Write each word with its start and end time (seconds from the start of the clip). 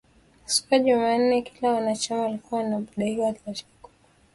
Siku 0.45 0.73
ya 0.73 0.79
jumanne 0.79 1.41
kila 1.41 1.71
mwanachama 1.71 2.25
alikuwa 2.25 2.63
na 2.63 2.69
dakika 2.79 3.15
thelathini 3.15 3.35
kumhoji 3.37 3.65